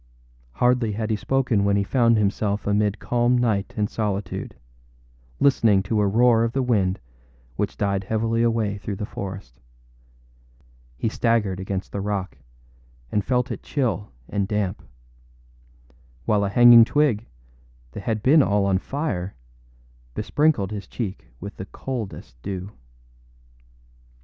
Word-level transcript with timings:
Hardly 0.53 0.93
had 0.93 1.11
he 1.11 1.15
spoken 1.15 1.63
when 1.63 1.75
he 1.75 1.83
found 1.83 2.17
himself 2.17 2.65
amid 2.65 2.97
calm 2.97 3.37
night 3.37 3.75
and 3.77 3.87
solitude, 3.87 4.55
listening 5.39 5.83
to 5.83 5.99
a 5.99 6.07
roar 6.07 6.43
of 6.43 6.53
the 6.53 6.63
wind 6.63 6.99
which 7.55 7.77
died 7.77 8.05
heavily 8.05 8.41
away 8.41 8.79
through 8.79 8.95
the 8.95 9.05
forest. 9.05 9.59
He 10.97 11.07
staggered 11.07 11.59
against 11.59 11.91
the 11.91 12.01
rock, 12.01 12.35
and 13.11 13.23
felt 13.23 13.51
it 13.51 13.61
chill 13.61 14.11
and 14.27 14.47
damp; 14.47 14.81
while 16.25 16.43
a 16.45 16.49
hanging 16.49 16.83
twig, 16.83 17.27
that 17.91 18.01
had 18.01 18.23
been 18.23 18.41
all 18.41 18.65
on 18.65 18.79
fire, 18.79 19.35
besprinkled 20.15 20.71
his 20.71 20.87
cheek 20.87 21.27
with 21.39 21.57
the 21.57 21.65
coldest 21.67 22.41
dew. 22.41 22.71